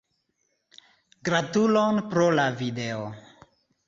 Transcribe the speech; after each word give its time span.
Gratulon 1.29 1.99
pro 2.13 2.31
la 2.39 2.47
video. 2.63 3.05